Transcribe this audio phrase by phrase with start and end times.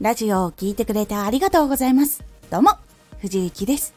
[0.00, 2.24] ラジオを聴いてくれてありがとうございます。
[2.50, 2.70] どうも、
[3.20, 3.92] 藤幸です。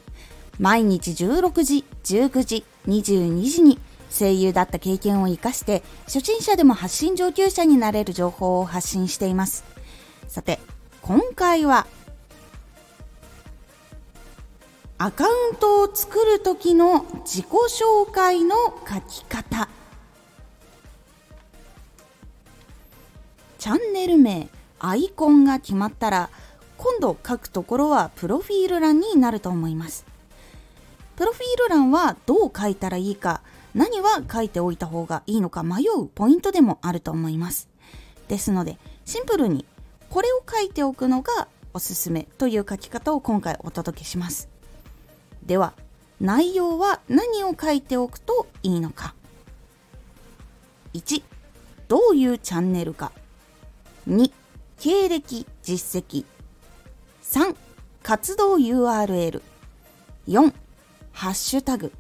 [0.60, 3.80] 毎日16時、19時、22時に
[4.10, 9.64] 声優だった経験を活かして、初心者でも発信上級者になれる情報を発信しています。
[10.28, 10.60] さて、
[11.02, 11.88] 今回は、
[14.98, 19.70] アカウントを作る時の自己紹介の書き方。
[23.58, 24.50] チャンネル名、
[24.84, 26.30] アイコンが決まったら
[26.78, 30.06] 今度書くところはプロフィール欄になると思います。
[31.16, 33.42] プロフィール欄はどう書いたらいいか
[33.74, 37.70] 何は書いておいた方がいいのか迷うポイントでもあると思います。
[38.28, 39.66] ですのでシンプルに
[40.10, 44.50] これを書いておくのがおすすめという書き方を今回お届けします。
[45.46, 45.74] では
[46.20, 49.16] 内容は何を書いておくといいのか。
[50.94, 51.24] 1
[51.88, 53.14] どういうチャンネルか。
[54.10, 54.32] 2
[54.84, 56.26] 経歴実績。
[57.24, 57.56] 3
[58.04, 59.42] 活動 URL4
[61.14, 61.94] ハッシュタグ。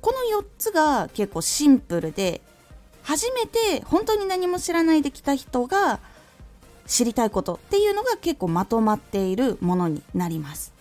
[0.00, 2.40] この4つが結構シンプルで
[3.02, 5.98] 初めて本当に何も知らないで来た人が
[6.86, 10.72] 知りたいことっていうのが結構まとまっているものになります。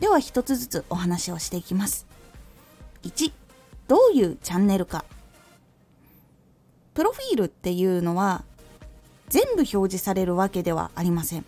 [0.00, 2.06] では一つずつお話をしていきます。
[3.02, 3.30] 1
[3.88, 5.04] どういうチャンネルか。
[6.96, 8.42] プロフィールっていうのは
[9.28, 11.44] 全部表示されるわけではありません。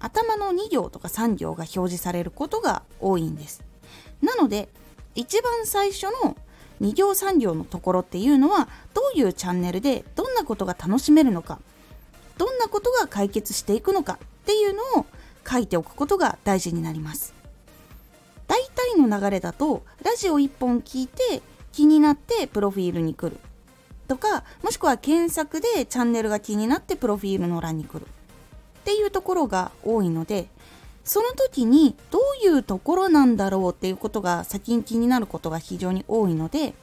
[0.00, 3.62] 頭の2行とか3行が表示されることが多いんです。
[4.20, 4.68] なので
[5.14, 6.36] 一番最初の
[6.80, 11.60] 2行3行のところっていうのはどういうチャンネルでどんなことが楽しめるのか
[12.36, 15.06] どんなことが解決していくのかっていうのを
[15.48, 17.34] 書いておくことが大事になります。
[18.48, 23.38] 大体の流れだとラジオ1本聞いて気になってプロフィールに来る。
[24.08, 30.48] とかもしくは検索でチャンネルが気になってプロフィールの欄に来るっていうところが多いので
[31.04, 36.74] その時にどういうところなんだろうっていうことが先に気になることが非常に多いので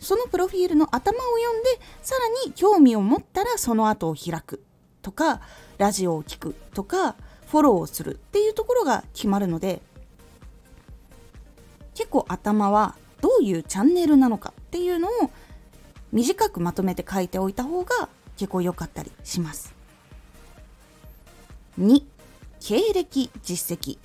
[0.00, 4.62] そのプロフィールの頭を読んでさらに興味を持ったらその後を開く
[5.02, 5.40] とか
[5.78, 7.16] ラジオを聴くとか
[7.48, 9.80] フォローをするっていうところが決まるので
[11.94, 15.30] 結構頭はどういうチャンネルなのかっていうのを
[16.16, 19.74] 短くまとめて書いておいた方が結構良かったりします。
[21.78, 22.04] 2
[22.58, 23.98] 経歴実績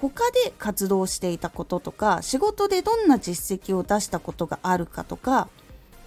[0.00, 5.48] 他で活動していたこととか仕事でどんな実績を出したことがあるかとか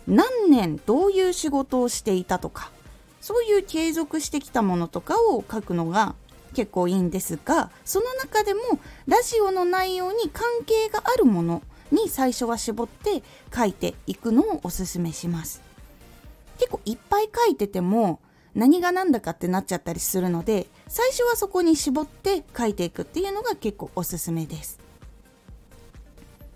[0.08, 2.72] 何年どういう仕事をしていたとか
[3.20, 6.16] そういう継続してきたものとかを書くのが
[6.54, 8.62] 結構いいんですがその中でも
[9.08, 11.62] ラジオの内容に関係があるもの
[11.92, 13.24] に最初は絞って
[13.56, 15.62] 書いていくのをおすすめします。
[16.58, 18.20] 結構いっぱい書いてても
[18.56, 24.80] 何が何だかってなっちゃったりするので最初はそこに絞って書いていくっていうのが結構おすすめです。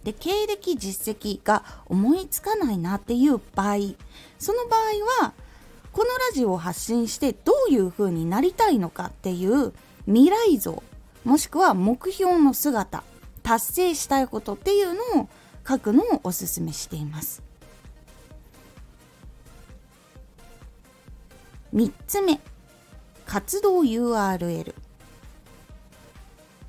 [0.04, 3.78] で経歴実績が思いつかないなっていう場合
[4.40, 5.34] その場合は
[5.92, 9.74] このラジオを発信してどういう風になりたいのかっていう
[10.06, 10.82] 未来像
[11.24, 13.04] もしくは目標の姿
[13.44, 15.30] 達成したいことっていうのを
[15.68, 17.44] 書くのをおすすめしています。
[21.74, 22.40] 3つ目
[23.26, 24.74] 活動 URL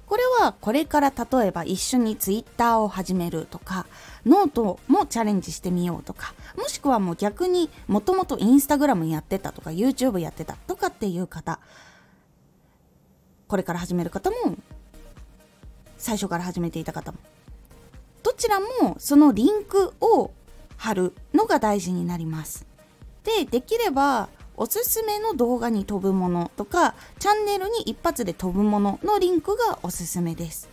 [0.07, 3.87] これはこれから例えば一緒に Twitter を始めるとか
[4.27, 11.59] ノートもチャレンジしてみようとかもしくはもう逆にもともと Instagram やってたとか YouTube やってたとかっていう方
[13.49, 14.57] これから始める方も
[16.03, 17.19] 最初から始めていた方も。
[18.25, 20.33] どちらもそのリンクを
[20.77, 22.67] 貼るのが大事になります。
[23.23, 30.69] でできればおすすめの動画に飛ぶものとかチャンネルに一発で飛ぶもののリンクがおすすめです。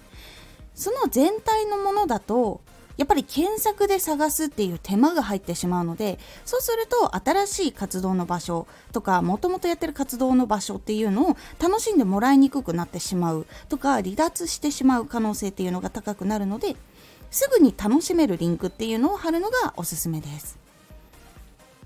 [0.73, 2.61] その全体のものだと
[2.99, 16.75] やっぱり検索で探すっていう手間が入ってしまうのでそうすると新しい活動の場所とかもともとやってる活動の場所っていうのを楽しんでもらいにくくなってしまうとか離脱してしまう可能性っていうのが高くなるので
[17.31, 20.57] すぐに楽しめるリンクっていうのを貼るのがおすすめです。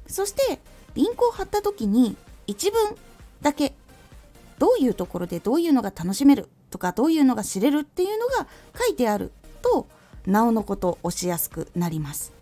[0.07, 0.59] そして
[0.95, 2.15] リンクを貼った時に
[2.47, 2.95] 一文
[3.41, 3.75] だけ
[4.57, 9.31] どういうところでどういうのが楽しめるとかどういうのが知れるっていうのが書いてある
[9.61, 9.87] と
[10.25, 12.33] なおのこと押しやすくなります。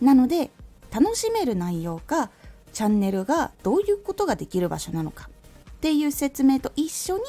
[0.00, 0.50] なので
[0.90, 2.30] 楽しめる内容か
[2.72, 7.22] チャンネルがどういうことができる場所なのかっていう説明と一緒に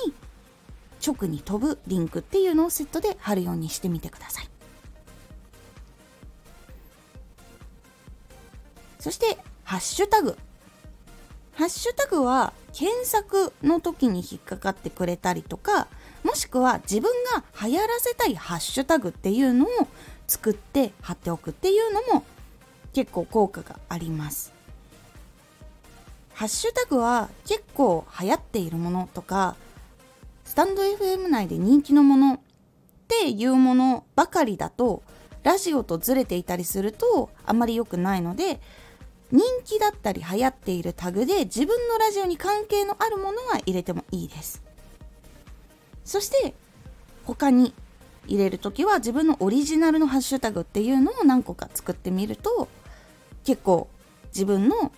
[1.06, 4.50] 直に飛ぶリンクっていうのをセットで貼るようにしてみてください。
[9.00, 10.38] そしてハッシュタグ。
[11.54, 15.88] ハッシュタグは検索の時に引っかかってくれたりとか
[16.24, 19.68] もしくは自分が流行らせたいハッシュタグっていうのを
[20.28, 22.24] 作って貼っておくっていうのも
[22.94, 24.54] 結構効果があります。
[26.34, 29.56] ハッシュタグは結構流行っているものとか
[30.44, 32.40] スタンド FM 内で人気のものっ
[33.08, 35.04] ていうものばかりだと
[35.44, 38.60] ラジオとずれていたりするとあまり良くないので
[39.32, 44.62] 人気だったり流行っているタグで自分のラジオに関係のあるものは入れてもいいです。
[46.04, 46.54] そして
[47.24, 47.74] 他に
[48.28, 52.68] 入れる時は自分のオリジナルのハッシュタグっていうのを何個か作ってみると
[53.46, 53.88] 結構
[54.28, 54.92] 自分の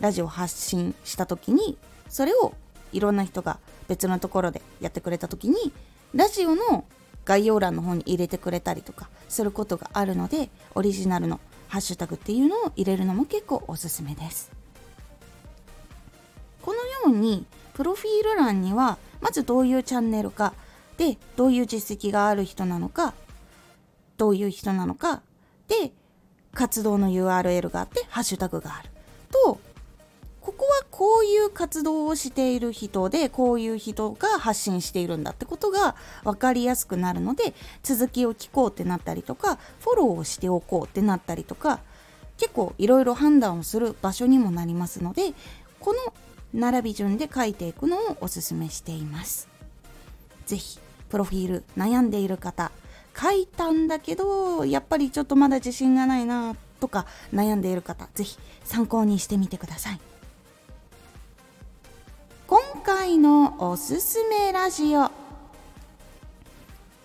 [0.00, 1.76] ラジオ発信した時に
[2.08, 2.54] それを
[2.92, 3.58] いろんな人が
[3.88, 5.72] 別のところでやってくれた時に
[6.14, 6.84] ラジオの
[7.24, 11.38] 概要欄の方に入れてくれたりとかすることがあるのでオリジナルの
[11.70, 14.50] ハッシュタグっていうのを入れるのも結構おすすめです。
[16.62, 20.52] このようにプロフィール欄にはまずどういうチャンネルか
[20.98, 23.14] でどういう実績がある人なのか
[24.16, 25.22] どういう人なのか
[25.68, 25.92] で
[26.52, 28.90] 活動の URL があってハッシュタグがある。
[29.30, 29.60] と
[30.40, 35.94] ここはこういう活動をしている人でこういう人が発信しているんだってことが
[36.24, 41.80] 分かりやすくなるので続きを聞こうってなったりとかフォローをしておこうってなったりとか
[42.38, 45.34] 結構いろいろ判断をする場所にもなりますので
[45.78, 46.14] この
[46.54, 49.48] 並び順で書いていくのをおすすめしています。
[50.46, 52.72] ぜひプロフィール悩んでいる方
[53.16, 60.09] 書いたんだけどやっぱりちょっとまだ自信がないなとか悩んでいる方ぜひ参考にしてみてください。
[63.20, 65.10] のおすすめラジオ。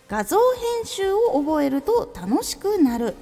[0.08, 3.16] 画像編集を覚えると楽しくなる。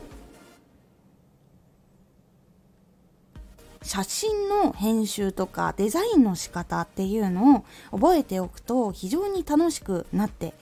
[3.81, 10.54] 写真の編集とかデザインの仕方っていうのを覚えておくと非常に楽しくなって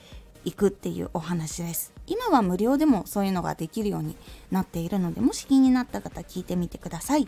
[0.45, 1.94] いくっていうお話です。
[2.07, 4.16] 今は無料でもそういうのができるように
[4.51, 7.27] なっているのでもし気になった方聞いてみてください。